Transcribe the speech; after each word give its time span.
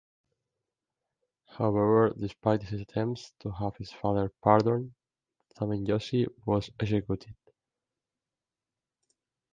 However, 1.45 2.09
despite 2.19 2.63
his 2.63 2.81
attempts 2.81 3.33
to 3.41 3.51
have 3.51 3.75
his 3.77 3.91
father 3.91 4.31
pardoned, 4.41 4.93
Tameyoshi 5.55 6.25
was 6.47 6.71
executed. 6.79 7.35